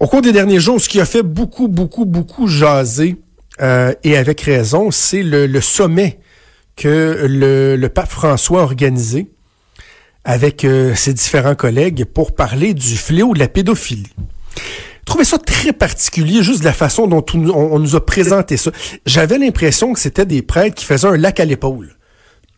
[0.00, 3.16] Au cours des derniers jours, ce qui a fait beaucoup, beaucoup, beaucoup jaser,
[3.60, 6.20] euh, et avec raison, c'est le, sommet
[6.76, 9.28] que le, pape François a organisé
[10.24, 14.12] avec euh, ses différents collègues pour parler du fléau de la pédophilie.
[14.56, 18.70] Je trouvais ça très particulier, juste la façon dont on, on nous a présenté ça.
[19.06, 21.96] J'avais l'impression que c'était des prêtres qui faisaient un lac à l'épaule.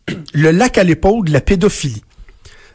[0.33, 2.03] Le lac à l'épaule de la pédophilie.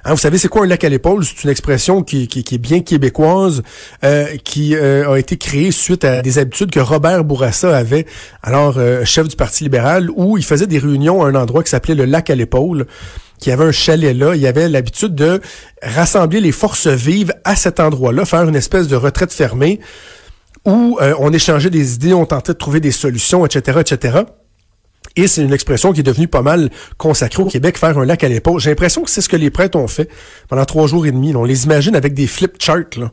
[0.06, 1.24] Hein, vous savez, c'est quoi un lac à l'épaule?
[1.24, 3.64] C'est une expression qui, est bien québécoise,
[4.05, 8.06] euh, qui euh, a été créée suite à des habitudes que Robert Bourassa avait,
[8.41, 11.70] alors euh, chef du Parti libéral, où il faisait des réunions à un endroit qui
[11.70, 12.86] s'appelait le lac à l'épaule
[13.41, 15.42] qui avait un chalet là, il avait l'habitude de
[15.83, 19.81] rassembler les forces vives à cet endroit-là, faire une espèce de retraite fermée
[20.64, 24.20] où on échangeait des idées, on tentait de trouver des solutions, etc., etc.
[25.17, 28.22] Et c'est une expression qui est devenue pas mal consacrée au Québec, faire un lac
[28.22, 28.61] à l'épaule.
[28.61, 30.11] J'ai l'impression que c'est ce que les prêtres ont fait
[30.48, 31.34] pendant trois jours et demi.
[31.34, 33.11] On les imagine avec des flip charts, là,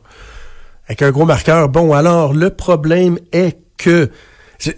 [0.86, 1.70] avec un gros marqueur.
[1.70, 4.10] Bon, alors, le problème est que...
[4.58, 4.70] Je,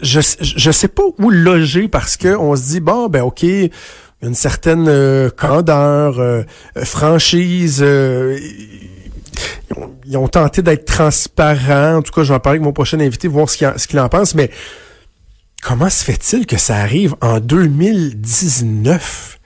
[0.00, 3.44] je, je sais pas où loger parce que on se dit, bon, ben OK,
[4.22, 6.42] une certaine euh, candeur, euh,
[6.76, 7.80] franchise...
[7.82, 8.38] Euh,
[10.04, 11.96] ils, ont, tenté d'être transparents.
[11.96, 14.08] En tout cas, je vais en parler avec mon prochain invité, voir ce qu'il en
[14.08, 14.34] pense.
[14.34, 14.50] Mais
[15.62, 19.38] Comment se fait-il que ça arrive en 2019?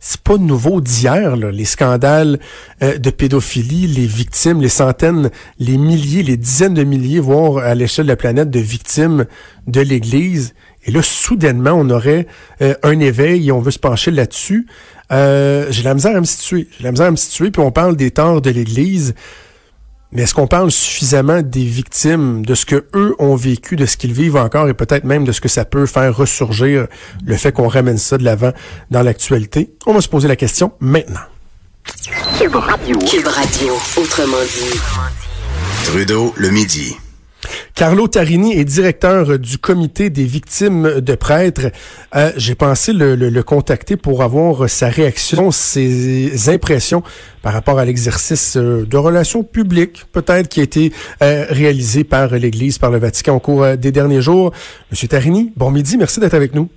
[0.00, 2.40] C'est pas nouveau d'hier, les scandales
[2.82, 7.74] euh, de pédophilie, les victimes, les centaines, les milliers, les dizaines de milliers, voire à
[7.74, 9.26] l'échelle de la planète, de victimes
[9.66, 10.54] de l'Église.
[10.86, 12.26] Et là, soudainement, on aurait
[12.62, 14.66] euh, un éveil et on veut se pencher là-dessus.
[15.12, 16.66] Euh, j'ai la misère à me situer.
[16.78, 19.14] J'ai la misère à me situer, puis on parle des torts de l'Église.
[20.12, 23.96] Mais est-ce qu'on parle suffisamment des victimes, de ce que eux ont vécu, de ce
[23.96, 26.86] qu'ils vivent encore et peut-être même de ce que ça peut faire ressurgir
[27.24, 28.52] le fait qu'on ramène ça de l'avant
[28.90, 29.72] dans l'actualité?
[29.86, 31.20] On va se poser la question maintenant.
[32.38, 32.98] Cube Radio.
[32.98, 34.78] Cube Radio, autrement dit.
[35.84, 36.96] Trudeau, le midi.
[37.74, 41.70] Carlo Tarini est directeur du comité des victimes de prêtres.
[42.14, 47.02] Euh, J'ai pensé le, contacter pour avoir sa réaction, ses impressions
[47.42, 50.92] par rapport à l'exercice euh, de relations publiques, peut-être, qui a été
[51.22, 54.52] euh, réalisé par l'Église, par le Vatican au cours des derniers jours.
[54.90, 56.68] Monsieur Tarini, bon midi, merci d'être avec nous.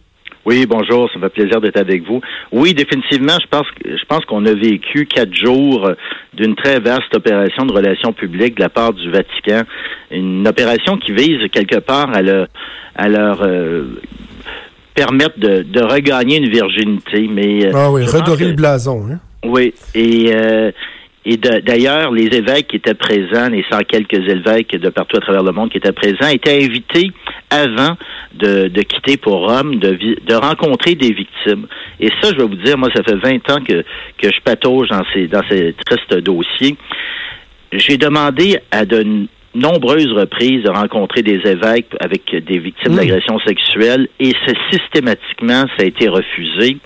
[0.45, 2.21] Oui, bonjour, ça me fait plaisir d'être avec vous.
[2.51, 5.91] Oui, définitivement, je pense je pense qu'on a vécu quatre jours
[6.33, 9.63] d'une très vaste opération de relations publiques de la part du Vatican,
[10.11, 12.47] une opération qui vise quelque part à leur
[12.95, 13.99] à leur euh,
[14.93, 19.03] permettre de, de, regagner une virginité, mais euh, ah oui, redorer le blason.
[19.11, 19.19] Hein?
[19.43, 20.71] Oui, et euh,
[21.25, 25.41] et d'ailleurs, les évêques qui étaient présents, les cent quelques évêques de partout à travers
[25.41, 27.11] le monde qui étaient présents, étaient invités
[27.49, 27.97] avant
[28.35, 31.65] de, de quitter pour Rome, de, de rencontrer des victimes.
[31.99, 33.83] Et ça, je vais vous dire, moi, ça fait 20 ans que,
[34.19, 36.75] que je patauge dans ces, dans ces tristes dossiers.
[37.73, 42.97] J'ai demandé à de nombreuses reprises de rencontrer des évêques avec des victimes mmh.
[42.97, 44.33] d'agressions sexuelles et
[44.69, 46.77] systématiquement, ça a été refusé.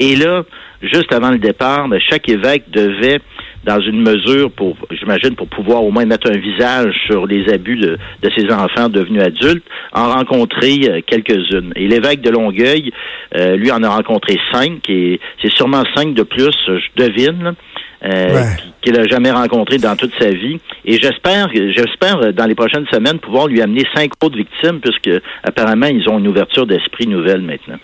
[0.00, 0.42] Et là,
[0.82, 3.20] juste avant le départ, ben, chaque évêque devait
[3.64, 7.76] dans une mesure pour, j'imagine, pour pouvoir au moins mettre un visage sur les abus
[7.76, 11.72] de, de ces enfants devenus adultes, en rencontrer euh, quelques-unes.
[11.76, 12.92] Et l'évêque de Longueuil,
[13.36, 17.54] euh, lui, en a rencontré cinq, et c'est sûrement cinq de plus, je devine,
[18.04, 18.44] euh,
[18.82, 20.60] qu'il n'a jamais rencontré dans toute sa vie.
[20.84, 25.10] Et j'espère, j'espère dans les prochaines semaines pouvoir lui amener cinq autres victimes, puisque
[25.42, 27.78] apparemment ils ont une ouverture d'esprit nouvelle maintenant.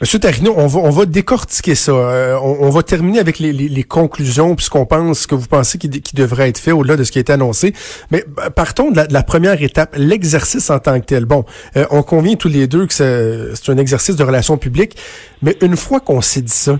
[0.00, 1.92] Monsieur Tarino, on va, on va décortiquer ça.
[1.92, 5.90] Euh, on, va terminer avec les, les, les conclusions, puisqu'on pense que vous pensez qu'il
[6.14, 7.72] devrait être fait au-delà de ce qui a été annoncé.
[8.10, 11.24] Mais bah, partons de la, première étape, l'exercice en tant que tel.
[11.24, 11.44] Bon,
[11.76, 14.96] euh, on convient tous les deux que c'est un exercice de relations publiques,
[15.42, 16.78] mais une fois qu'on s'est dit ça,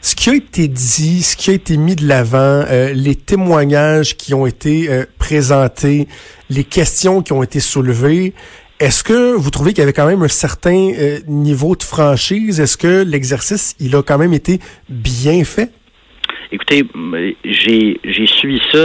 [0.00, 4.16] ce qui a été dit, ce qui a été mis de l'avant, euh, les témoignages
[4.16, 4.88] qui ont été
[5.18, 6.08] présentés,
[6.50, 8.34] les questions qui ont été soulevées,
[8.78, 12.60] est-ce que vous trouvez qu'il y avait quand même un certain euh, niveau de franchise?
[12.60, 14.58] Est-ce que l'exercice, il a quand même été
[14.90, 15.70] bien fait?
[16.52, 16.84] Écoutez,
[17.44, 18.78] j'ai suivi ça.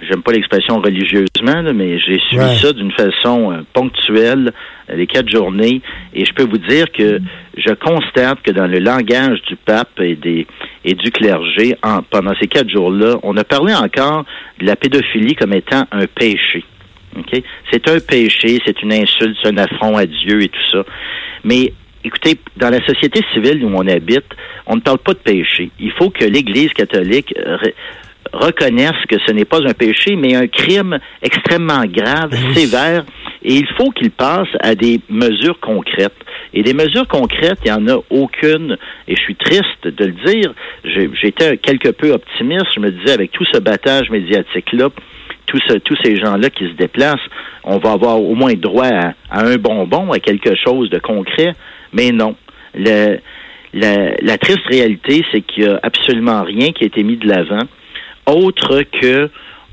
[0.00, 4.52] Euh, j'aime pas l'expression religieusement, mais j'ai suivi ça d'une façon euh, ponctuelle
[4.88, 5.82] les quatre journées.
[6.14, 7.20] Et je peux vous dire que
[7.56, 10.46] je constate que dans le langage du pape et des
[10.84, 11.74] et du clergé,
[12.10, 14.24] pendant ces quatre jours-là, on a parlé encore
[14.60, 16.64] de la pédophilie comme étant un péché.
[17.16, 17.42] OK?
[17.72, 20.84] C'est un péché, c'est une insulte, c'est un affront à Dieu et tout ça.
[21.42, 21.72] Mais
[22.04, 24.26] écoutez, dans la société civile où on habite,
[24.66, 25.70] on ne parle pas de péché.
[25.80, 27.34] Il faut que l'Église catholique
[28.32, 33.04] re- reconnaisse que ce n'est pas un péché, mais un crime extrêmement grave, sévère,
[33.42, 36.12] et il faut qu'il passe à des mesures concrètes.
[36.54, 38.76] Et des mesures concrètes, il n'y en a aucune,
[39.08, 40.54] et je suis triste de le dire,
[41.20, 44.88] j'étais quelque peu optimiste, je me disais avec tout ce battage médiatique-là,
[45.46, 47.20] tous, ce- tous ces gens-là qui se déplacent,
[47.64, 51.52] on va avoir au moins droit à, à un bonbon, à quelque chose de concret,
[51.92, 52.36] mais non.
[52.74, 53.18] Le,
[53.74, 57.28] la, la triste réalité, c'est qu'il n'y a absolument rien qui a été mis de
[57.28, 57.62] l'avant,
[58.26, 59.30] autre que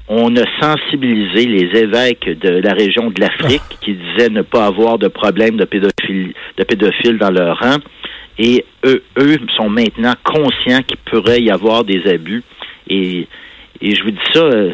[0.09, 4.97] on a sensibilisé les évêques de la région de l'Afrique qui disaient ne pas avoir
[4.97, 7.77] de problème de pédophiles dans leur rang.
[8.37, 12.43] Et eux, eux sont maintenant conscients qu'il pourrait y avoir des abus.
[12.89, 13.27] Et,
[13.79, 14.73] et je vous dis ça, euh,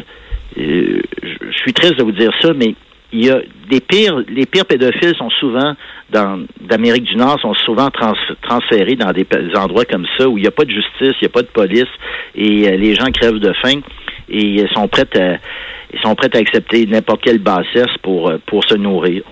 [0.58, 2.74] euh, je je suis triste de vous dire ça, mais
[3.12, 5.74] il y a des pires, les pires pédophiles sont souvent
[6.10, 9.26] dans d'Amérique du Nord sont souvent trans- transférés dans des,
[9.56, 11.48] endroits comme ça où il n'y a pas de justice, il n'y a pas de
[11.48, 11.88] police
[12.34, 13.80] et euh, les gens crèvent de faim
[14.28, 15.36] et ils sont prêts à
[15.92, 19.22] ils sont prêts à accepter n'importe quelle bassesse pour euh, pour se nourrir.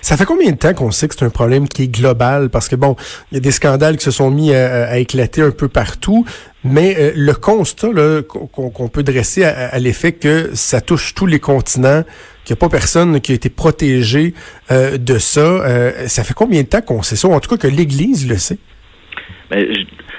[0.00, 2.48] Ça fait combien de temps qu'on sait que c'est un problème qui est global?
[2.48, 2.96] Parce que bon,
[3.30, 6.24] il y a des scandales qui se sont mis à, à éclater un peu partout,
[6.64, 7.88] mais euh, le constat
[8.26, 12.02] qu'on peut dresser à, à l'effet que ça touche tous les continents,
[12.44, 14.34] qu'il n'y a pas personne qui a été protégé
[14.70, 17.28] euh, de ça, euh, ça fait combien de temps qu'on sait ça?
[17.28, 18.58] En tout cas que l'Église le sait.
[19.50, 19.66] Ben,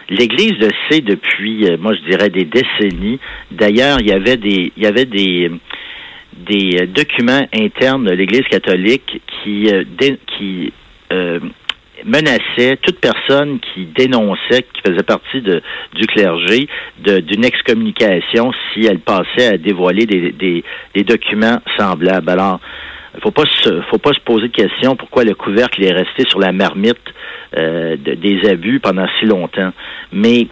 [0.10, 3.20] L'Église le sait depuis, euh, moi je dirais des décennies.
[3.52, 5.50] D'ailleurs, il y avait des, il y avait des,
[6.48, 9.68] des documents internes de l'Église catholique qui,
[10.38, 10.74] qui
[12.06, 16.68] menaçaient toute personne qui dénonçait, qui faisait partie du clergé,
[16.98, 20.64] d'une excommunication si elle passait à dévoiler des,
[21.04, 22.30] documents semblables.
[22.30, 22.60] Alors,
[23.16, 26.24] il faut pas se, faut pas se poser de question pourquoi le couvercle est resté
[26.28, 26.98] sur la marmite
[27.58, 29.72] euh, de- des abus pendant si longtemps.
[30.12, 30.48] Mais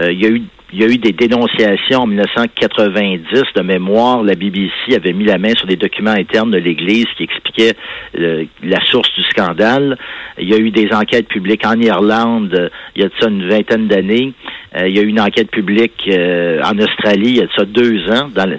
[0.00, 0.42] euh, il y a eu
[0.74, 4.24] il y a eu des dénonciations en 1990 de mémoire.
[4.24, 7.74] La BBC avait mis la main sur des documents internes de l'Église qui expliquaient
[8.18, 9.96] euh, la source du scandale.
[10.36, 13.28] Il y a eu des enquêtes publiques en Irlande euh, il y a de ça
[13.28, 14.32] une vingtaine d'années.
[14.76, 17.52] Euh, il y a eu une enquête publique euh, en Australie il y a de
[17.56, 18.28] ça deux ans.
[18.34, 18.58] Dans le,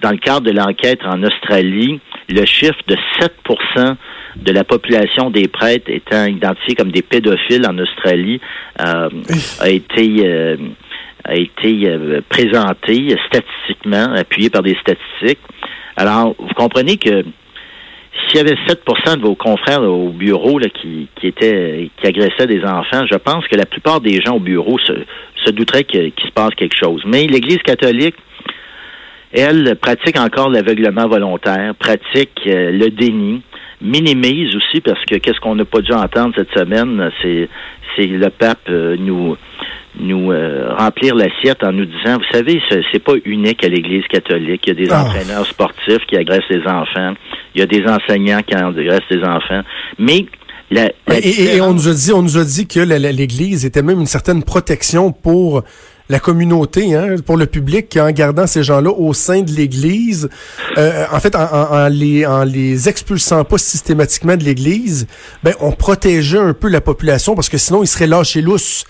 [0.00, 2.96] dans le cadre de l'enquête en Australie, le chiffre de
[3.76, 3.94] 7%
[4.36, 8.40] de la population des prêtres étant identifiés comme des pédophiles en Australie
[8.80, 9.08] euh,
[9.60, 10.56] a été euh,
[11.26, 15.40] a été euh, présenté statistiquement, appuyé par des statistiques.
[15.96, 17.24] Alors, vous comprenez que
[18.28, 22.64] s'il y avait 7% de vos confrères au bureau là, qui, qui qui agressaient des
[22.64, 24.92] enfants, je pense que la plupart des gens au bureau se,
[25.44, 27.02] se douteraient qu'il se passe quelque chose.
[27.06, 28.16] Mais l'Église catholique,
[29.32, 33.42] elle pratique encore l'aveuglement volontaire, pratique euh, le déni,
[33.80, 37.48] minimise aussi parce que qu'est-ce qu'on n'a pas dû entendre cette semaine, c'est
[37.94, 39.36] c'est le pape euh, nous
[39.98, 44.04] nous euh, remplir l'assiette en nous disant, vous savez, ce- c'est pas unique à l'Église
[44.08, 44.62] catholique.
[44.66, 45.04] Il y a des Ah.
[45.04, 47.14] entraîneurs sportifs qui agressent les enfants,
[47.54, 49.62] il y a des enseignants qui agressent les enfants,
[49.98, 50.26] mais
[50.70, 53.82] la, la Et, et- on nous a dit, on nous a dit que l'Église était
[53.82, 55.62] même une certaine protection pour
[56.08, 60.28] la communauté, hein, pour le public, en gardant ces gens-là au sein de l'Église.
[60.78, 65.06] Euh, en fait, en, en- en les, en les expulsant pas systématiquement de l'Église,
[65.42, 68.84] ben on protégeait un peu la population parce que sinon ils seraient lâchés lousses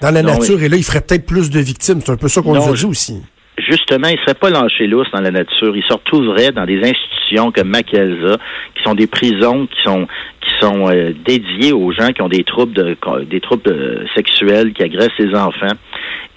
[0.00, 2.00] dans la Non, nature et là ils feraient peut-être plus de victimes.
[2.04, 3.22] C'est un peu ça qu'on nous a dit aussi.
[3.58, 5.76] justement, ils ne seraient pas lâchés lousses dans la nature.
[5.76, 8.36] Ils se retrouveraient dans des institutions comme Macalza,
[8.76, 10.06] qui sont des prisons qui sont
[10.40, 12.96] qui sont euh, dédiées aux gens qui ont des troubles de
[13.30, 15.74] des troubles euh, sexuels, qui agressent les enfants,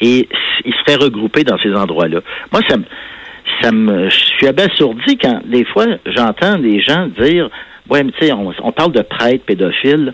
[0.02, 0.28] et
[0.66, 2.20] ils seraient regroupés dans ces endroits-là.
[2.52, 2.84] Moi, ça me
[3.62, 7.50] ça me je suis abasourdi quand des fois j'entends des gens dire
[7.90, 10.14] ouais mais tu sais on, on parle de prêtres pédophiles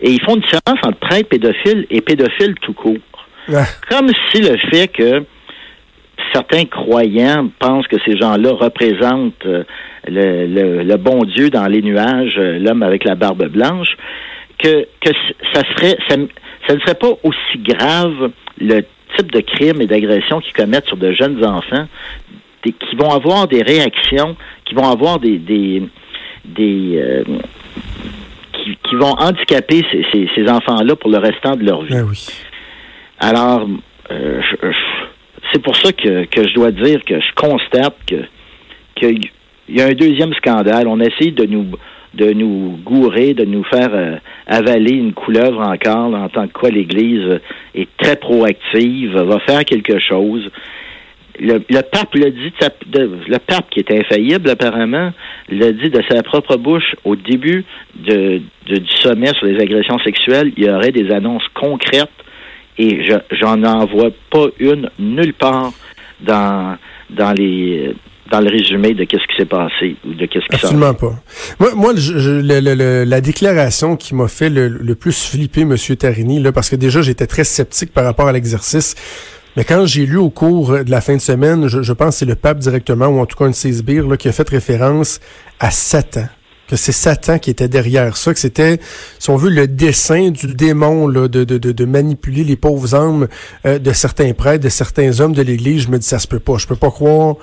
[0.00, 2.96] et ils font une différence entre prêtres pédophiles et pédophiles tout court
[3.54, 3.64] Ah.
[3.90, 5.24] comme si le fait que
[6.32, 9.64] certains croyants pensent que ces gens-là représentent euh,
[10.08, 13.88] le, le- le bon Dieu dans les nuages, euh, l'homme avec la barbe blanche,
[14.58, 15.10] que, que
[15.52, 18.82] ça serait ça ne serait pas aussi grave le
[19.16, 21.86] type de crime et d'agression qu'ils commettent sur de jeunes enfants,
[22.64, 25.82] des- qui vont avoir des réactions, qui vont avoir des des,
[26.44, 27.24] des euh,
[28.52, 31.94] qui, qui vont handicaper ces, ces, ces enfants-là pour le restant de leur vie.
[31.94, 32.26] Ben oui.
[33.18, 33.68] Alors,
[34.10, 34.40] euh,
[35.52, 38.16] c'est pour ça que, que je dois dire que je constate que
[38.96, 39.20] qu'il
[39.68, 40.86] y a un deuxième scandale.
[40.88, 41.66] On essaie de nous
[42.14, 46.70] de nous gourer, de nous faire euh, avaler une couleuvre encore, en tant que quoi
[46.70, 47.40] l'Église
[47.74, 50.50] est très proactive, va faire quelque chose.
[51.38, 52.52] le, le pape dit,
[52.92, 55.12] le pape qui est infaillible apparemment,
[55.48, 57.64] l'a dit de sa propre bouche au début
[57.94, 58.42] du
[58.86, 62.10] sommet sur les agressions sexuelles, il y aurait des annonces concrètes
[62.78, 65.72] et je j'en en vois pas une nulle part
[66.20, 66.76] dans
[67.10, 67.94] dans les
[68.30, 71.20] dans le résumé de qu'est-ce qui s'est passé ou de qu'est-ce qui Absolument pas.
[71.58, 75.26] Moi, moi je- je- le- le- le- la déclaration qui m'a fait le, le plus
[75.26, 78.94] flipper, Monsieur Tarini, là, parce que déjà j'étais très sceptique par rapport à l'exercice.
[79.56, 82.18] Mais quand j'ai lu au cours de la fin de semaine, je, je pense que
[82.20, 84.32] c'est le pape directement, ou en tout cas un de ses sbires, là, qui a
[84.32, 85.18] fait référence
[85.58, 86.26] à Satan.
[86.68, 88.78] Que c'est Satan qui était derrière ça, que c'était,
[89.18, 92.94] si on veut, le dessin du démon là, de, de, de, de manipuler les pauvres
[92.94, 93.26] âmes
[93.66, 95.82] euh, de certains prêtres, de certains hommes de l'Église.
[95.82, 96.56] Je me dis, ça se peut pas.
[96.58, 97.34] Je peux pas croire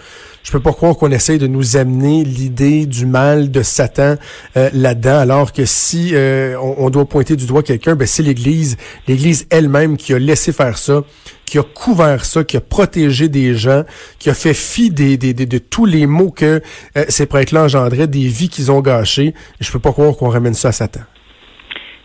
[0.48, 4.16] je peux pas croire qu'on essaye de nous amener l'idée du mal de Satan
[4.56, 8.78] euh, là-dedans, alors que si euh, on, doit pointer du doigt quelqu'un, ben c'est l'Église,
[9.10, 11.02] l'Église elle-même qui a laissé faire ça,
[11.46, 13.84] qui a couvert ça, qui a protégé des gens,
[14.20, 16.62] qui a fait fi des, de tous les maux que
[16.96, 19.34] euh, ces prêtres-là engendraient, des vies qu'ils ont gâchées.
[19.60, 21.02] Je peux pas croire qu'on ramène ça à Satan.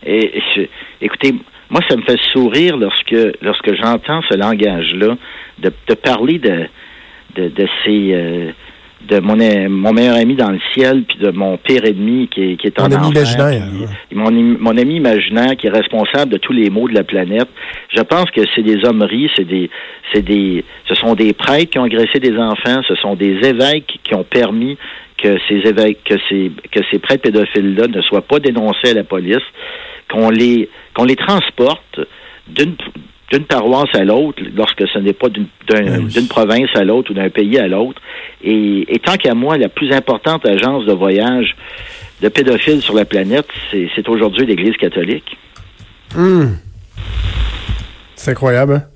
[0.05, 0.33] Et,
[0.99, 1.33] écoutez,
[1.69, 5.15] moi, ça me fait sourire lorsque lorsque j'entends ce langage-là,
[5.59, 6.67] de, de parler de
[7.35, 8.51] de, de ces euh,
[9.09, 12.51] de mon, euh, mon meilleur ami dans le ciel, puis de mon pire ennemi qui
[12.53, 13.67] est, qui est en Mon ami enfer, imaginaire,
[14.09, 17.49] puis- mon, mon ami imaginaire qui est responsable de tous les maux de la planète.
[17.93, 19.69] Je pense que c'est des hommeries, c'est des
[20.13, 23.99] c'est des ce sont des prêtres qui ont agressé des enfants, ce sont des évêques
[24.05, 24.77] qui ont permis
[25.17, 29.03] que ces évêques que ces que ces prêtres pédophiles-là ne soient pas dénoncés à la
[29.03, 29.43] police,
[30.09, 31.99] qu'on les qu'on les transporte
[32.47, 32.75] d'une
[33.33, 36.13] d'une paroisse à l'autre lorsque ce n'est pas d'une Ben oui.
[36.13, 37.99] d'une province à l'autre ou d'un pays à l'autre.
[38.43, 41.55] Et, et tant qu'à moi, la plus importante agence de voyage
[42.21, 45.37] de pédophiles sur la planète, c'est aujourd'hui l'Église catholique.
[46.15, 46.57] Hum.
[48.15, 48.92] C'est incroyable, hein?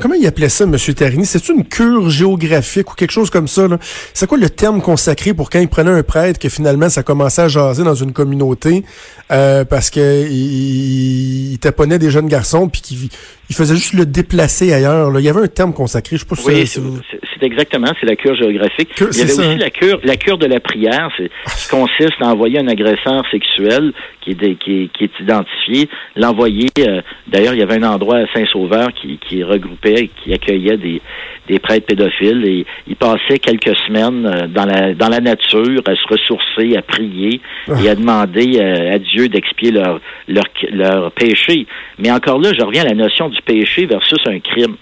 [0.00, 0.76] Comment il appelait ça, M.
[0.76, 1.26] Tarini?
[1.26, 3.66] C'est une cure géographique ou quelque chose comme ça?
[4.14, 7.42] C'est quoi le terme consacré pour quand il prenait un prêtre que finalement ça commençait
[7.42, 8.84] à jaser dans une communauté
[9.30, 13.08] euh, parce que il, il taponnait des jeunes garçons puis qu'il
[13.48, 15.10] il faisait juste le déplacer ailleurs.
[15.10, 15.20] Là.
[15.20, 16.16] Il y avait un terme consacré.
[16.16, 18.94] Je sais pas Oui, c'est exactement, c'est la cure géographique.
[18.94, 19.56] Que- Il y avait ça, aussi hein?
[19.58, 23.92] la cure, la cure de la prière, c'est qui consiste à envoyer un agresseur sexuel
[24.22, 26.70] qui est, dé- qui est, qui est identifié, l'envoyer.
[26.80, 31.00] euh, D'ailleurs, il y avait un endroit à Saint-Sauveur qui, qui regroupait, qui accueillait des,
[31.48, 35.94] des prêtres pédophiles et ils passaient quelques semaines euh, dans la dans la nature à
[35.94, 37.40] se ressourcer, à prier
[37.82, 41.66] et à demander euh, à Dieu d'expier leur leur leur péché.
[41.98, 44.76] Mais encore là, je reviens à la notion du péché versus un crime.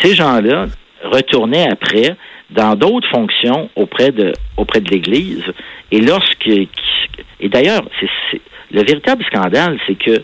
[0.00, 0.66] Ces gens-là
[1.04, 2.16] retournaient après
[2.50, 5.44] dans d'autres fonctions auprès de auprès de l'Église.
[5.90, 8.40] Et lorsque et d'ailleurs, c'est c'est-
[8.72, 10.22] le véritable scandale, c'est que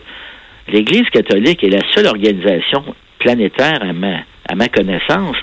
[0.71, 2.83] l'Église catholique est la seule organisation
[3.19, 4.17] planétaire à ma
[4.51, 5.35] à ma connaissance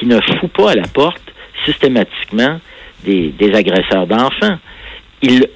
[0.00, 1.22] qui ne fout pas à la porte
[1.64, 2.58] systématiquement
[3.04, 4.58] des, des agresseurs d'enfants.
[5.22, 5.46] Ils,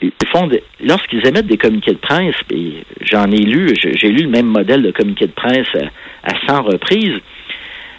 [0.00, 4.22] ils font de- lorsqu'ils émettent des communiqués de presse, et j'en ai lu, j'ai lu
[4.24, 7.18] le même modèle de communiqué de presse à, à 100 reprises,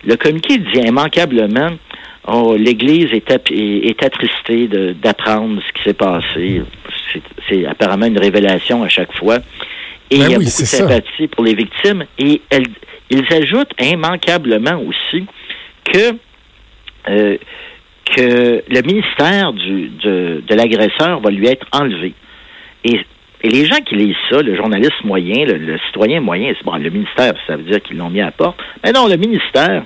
[0.06, 1.72] le communiqué dit immanquablement
[2.28, 3.32] oh, l'Église est,
[4.04, 6.62] attristée de- d'apprendre ce qui s'est passé.
[7.14, 9.38] C'est- C'est apparemment une révélation à chaque fois.
[10.12, 10.78] Et Ben il y a oui, beaucoup de ça.
[10.78, 12.06] sympathie pour les victimes.
[12.20, 12.42] Et
[13.10, 15.26] ils ajoutent immanquablement aussi
[15.86, 16.18] que
[17.10, 17.38] euh,
[18.16, 22.14] que le ministère du, de, de l'agresseur va lui être enlevé.
[22.86, 23.00] Et,
[23.42, 26.90] et les gens qui lisent ça, le journaliste moyen, le, citoyen moyen, c'est bon, le
[26.90, 28.58] ministère, ça veut dire qu'ils l'ont mis à porte.
[28.84, 29.84] Mais non, le ministère,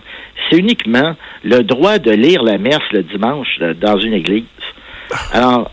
[0.49, 4.45] c'est uniquement le droit de lire la messe le dimanche euh, dans une église.
[5.33, 5.71] Alors,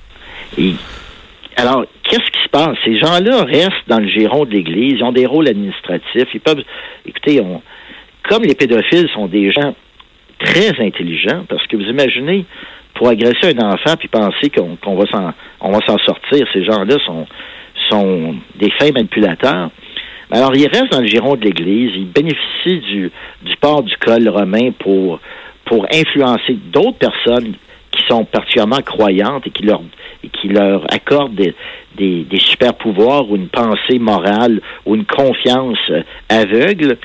[1.56, 2.76] alors, qu'est-ce qui se passe?
[2.84, 6.62] Ces gens-là restent dans le giron de l'Église, ils ont des rôles administratifs, ils peuvent,
[7.06, 7.40] écoutez,
[8.28, 9.74] comme les pédophiles sont des gens
[10.38, 12.44] très intelligents, parce que vous imaginez,
[12.94, 17.26] pour agresser un enfant puis penser qu'on va s'en sortir, ces gens-là sont,
[18.56, 19.70] des fins manipulateurs.
[20.30, 23.10] Alors, ils restent dans le giron de l'Église, ils bénéficient du,
[23.60, 25.20] port du col romain pour
[25.90, 27.54] influencer d'autres personnes
[27.98, 29.80] qui sont particulièrement croyantes et qui leur,
[30.24, 31.54] et qui leur accordent des,
[31.96, 36.96] des, des super pouvoirs ou une pensée morale ou une confiance euh, aveugle.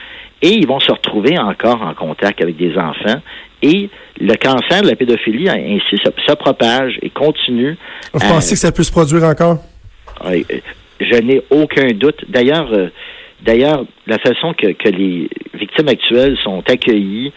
[0.42, 3.22] Et ils vont se retrouver encore en contact avec des enfants.
[3.62, 7.78] Et le cancer de la pédophilie ainsi se, se propage et continue.
[8.14, 9.58] Vous à- pensez que ça peut se produire encore?
[10.30, 10.58] oui, euh,
[11.00, 12.24] je n'ai aucun doute.
[12.30, 12.90] D'ailleurs, euh,
[13.42, 17.32] d'ailleurs, la façon que, que les victimes actuelles sont accueillies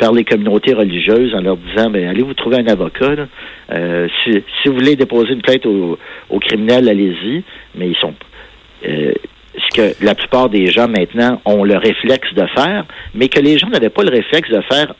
[0.00, 3.26] par les communautés religieuses en leur disant ben, allez vous trouver un avocat.
[3.70, 5.98] Euh, si, si vous voulez déposer une plainte au,
[6.30, 7.44] au criminel, allez-y.
[7.74, 8.14] Mais ils sont
[8.88, 9.12] euh,
[9.56, 13.58] ce que la plupart des gens maintenant ont le réflexe de faire, mais que les
[13.58, 14.94] gens n'avaient pas le réflexe de faire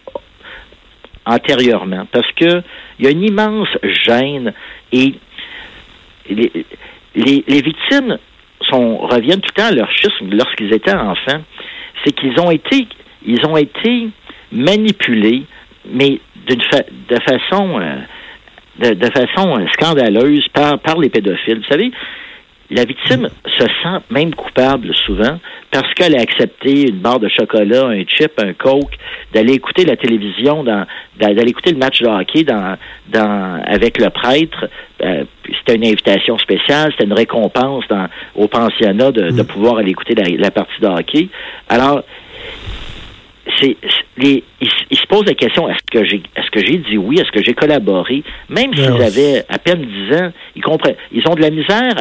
[1.25, 2.07] antérieurement.
[2.13, 2.63] Parce que
[2.99, 4.53] il y a une immense gêne
[4.93, 5.15] et
[6.29, 6.53] les,
[7.15, 8.19] les, les victimes
[8.69, 11.43] sont, reviennent tout le temps à leur schisme lorsqu'ils étaient enfants.
[12.05, 12.87] C'est qu'ils ont été,
[13.25, 14.11] ils ont été
[14.53, 15.45] manipulés,
[15.91, 17.97] mais d'une fa de façon, euh,
[18.79, 21.59] de, de, façon scandaleuse par, par les pédophiles.
[21.59, 21.91] Vous savez,
[22.71, 23.29] la victime
[23.59, 25.39] se sent même coupable souvent
[25.73, 28.97] parce qu'elle a accepté une barre de chocolat, un chip, un coke,
[29.33, 32.77] d'aller écouter la télévision, d'aller écouter le match de hockey dans,
[33.09, 34.69] dans, avec le prêtre.
[35.03, 35.25] Euh,
[35.59, 40.15] c'était une invitation spéciale, c'était une récompense dans, au pensionnat de, de pouvoir aller écouter
[40.15, 41.29] la, la partie de hockey.
[41.69, 42.05] Alors,
[43.59, 43.77] c'est,
[44.17, 47.19] les, ils, ils, se posent la question est-ce que j'ai est-ce que j'ai dit oui,
[47.19, 51.35] est-ce que j'ai collaboré, même s'ils avaient à peine 10 ans, ils comprennent, ils ont
[51.35, 51.95] de la misère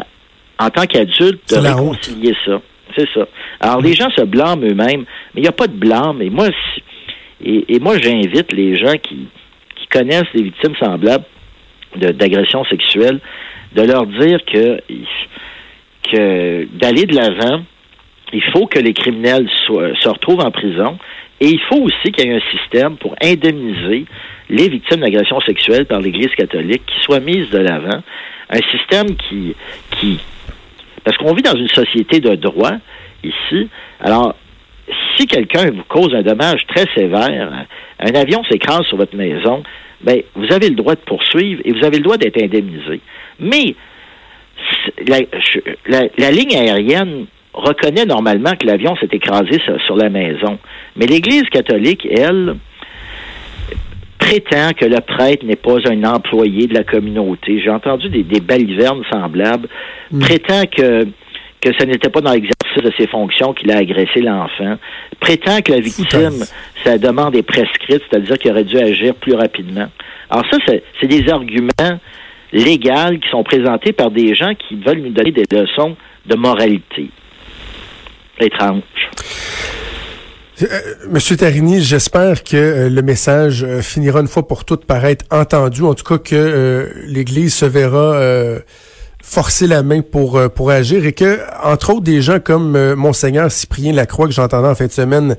[0.59, 2.61] en tant qu'adulte de réconcilier ça.
[2.97, 3.27] C'est ça.
[3.59, 6.21] Alors, les gens se blâment eux-mêmes, mais il n'y a pas de blâme.
[6.21, 6.49] Et moi,
[7.43, 9.27] et, et moi, j'invite les gens qui,
[9.75, 11.25] qui connaissent des victimes semblables
[11.95, 13.19] d'agressions sexuelles
[13.73, 14.79] de leur dire que,
[16.11, 17.63] que d'aller de l'avant,
[18.33, 20.97] il faut que les criminels soient, se retrouvent en prison
[21.41, 24.05] et il faut aussi qu'il y ait un système pour indemniser
[24.49, 28.01] les victimes d'agressions sexuelles par l'Église catholique qui soit mise de l'avant.
[28.49, 29.55] Un système qui,
[31.03, 32.73] parce qu'on vit dans une société de droit
[33.23, 33.69] ici.
[33.99, 34.35] Alors,
[35.15, 37.65] si quelqu'un vous cause un dommage très sévère,
[37.99, 39.63] un avion s'écrase sur votre maison,
[40.01, 43.01] ben, vous avez le droit de poursuivre et vous avez le droit d'être indemnisé.
[43.39, 43.75] Mais
[45.07, 50.57] la, ligne aérienne reconnaît normalement que l'avion s'est écrasé sur, la maison.
[50.99, 52.57] Mais l'Église catholique, elle,
[54.19, 57.61] prétend que le prêtre n'est pas un employé de la communauté.
[57.63, 59.69] J'ai entendu des, des balivernes semblables.
[60.11, 60.19] Mm.
[60.19, 61.07] Prétend que
[61.61, 64.77] que ce n'était pas dans l'exercice de ses fonctions qu'il a agressé l'enfant,
[65.19, 66.45] prétend que la victime,
[66.85, 69.87] sa demande est prescrite, c'est-à-dire qu'il aurait dû agir plus rapidement.
[70.29, 71.99] Alors ça, c'est des arguments
[72.53, 77.09] légaux qui sont présentés par des gens qui veulent nous donner des leçons de moralité.
[78.39, 78.81] Étrange.
[80.61, 80.67] Euh,
[81.09, 85.25] Monsieur Tarini, j'espère que euh, le message euh, finira une fois pour toutes par être
[85.31, 85.83] entendu.
[85.83, 88.19] En tout cas, que l'Église se verra
[89.23, 93.93] forcer la main pour pour agir et que entre autres des gens comme monseigneur Cyprien
[93.93, 95.35] Lacroix que j'entendais en fin de semaine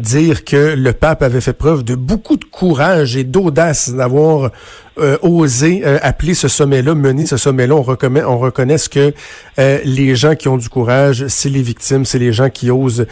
[0.00, 4.50] dire que le pape avait fait preuve de beaucoup de courage et d'audace d'avoir
[4.98, 7.74] euh, osé euh, appeler ce sommet-là, mener ce sommet-là.
[7.74, 9.14] On reconnaît, on reconnaît que
[9.58, 13.06] euh, les gens qui ont du courage, c'est les victimes, c'est les gens qui osent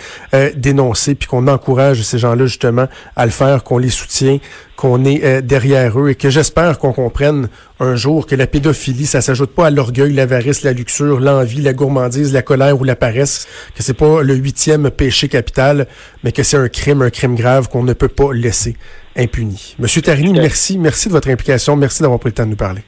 [0.55, 4.38] dénoncer, puis qu'on encourage ces gens-là justement à le faire, qu'on les soutient,
[4.77, 7.48] qu'on est derrière eux et que j'espère qu'on comprenne
[7.81, 11.72] un jour que la pédophilie, ça s'ajoute pas à l'orgueil, l'avarice, la luxure, l'envie, la
[11.72, 15.87] gourmandise, la colère ou la paresse, que c'est pas le huitième péché capital,
[16.22, 18.77] mais que c'est un crime, un crime grave qu'on ne peut pas laisser
[19.17, 19.75] impuni.
[19.79, 20.79] Monsieur Tarini, merci.
[20.79, 21.77] Merci de votre implication.
[21.77, 22.83] Merci d'avoir pris le temps de nous parler.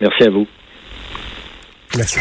[0.00, 0.46] Merci à vous.
[1.96, 2.18] Merci.